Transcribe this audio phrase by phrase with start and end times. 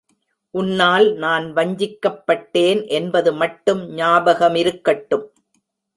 [0.53, 5.27] உன்னால் நான் வஞ்சிக்கப் பட்டேன் என்பது மட்டும் ஞாபக மிருக்கட்டும்!